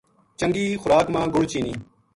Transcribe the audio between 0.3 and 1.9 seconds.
چنگی خوراک ما گُڑ چینی